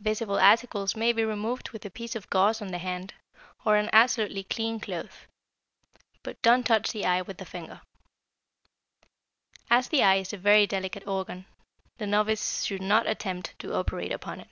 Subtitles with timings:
[0.00, 3.14] Visible articles may be removed with a piece of gauze on the hand,
[3.64, 5.26] or an absolutely clean cloth;
[6.22, 7.80] but don't touch the eye with the finger.
[9.70, 11.46] As the eye is a very delicate organ,
[11.96, 14.48] the novice should not attempt to operate upon it.